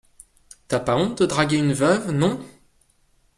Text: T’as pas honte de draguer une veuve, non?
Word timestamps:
T’as 0.67 0.79
pas 0.79 0.95
honte 0.97 1.19
de 1.21 1.27
draguer 1.27 1.57
une 1.59 1.73
veuve, 1.73 2.09
non? 2.11 2.39